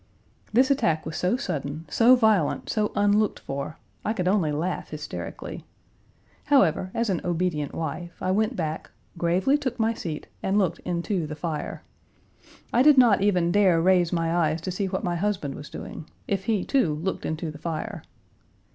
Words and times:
This 0.51 0.71
attack 0.71 1.05
was 1.05 1.15
so 1.15 1.37
sudden, 1.37 1.85
so 1.87 2.15
violent, 2.15 2.71
so 2.71 2.91
unlooked 2.95 3.39
for, 3.39 3.77
I 4.03 4.13
could 4.13 4.27
only 4.27 4.51
laugh 4.51 4.89
hysterically. 4.89 5.63
However, 6.45 6.89
as 6.95 7.11
an 7.11 7.21
obedient 7.23 7.71
wife, 7.75 8.19
I 8.19 8.31
went 8.31 8.55
back, 8.55 8.89
gravely 9.19 9.59
took 9.59 9.79
my 9.79 9.93
seat 9.93 10.25
and 10.41 10.57
looked 10.57 10.79
into 10.79 11.27
the 11.27 11.35
fire. 11.35 11.83
I 12.73 12.81
did 12.81 12.97
not 12.97 13.21
even 13.21 13.51
dare 13.51 13.79
raise 13.79 14.11
my 14.11 14.35
eyes 14.35 14.59
to 14.61 14.71
see 14.71 14.87
what 14.87 15.03
my 15.03 15.17
husband 15.17 15.53
was 15.53 15.69
doing 15.69 16.09
if 16.27 16.45
he, 16.45 16.65
too, 16.65 16.95
looked 16.95 17.23
into 17.23 17.51
the 17.51 17.59
fire. 17.59 18.01